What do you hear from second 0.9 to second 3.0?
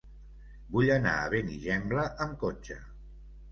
anar a Benigembla amb cotxe.